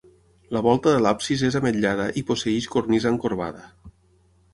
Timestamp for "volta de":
0.67-1.01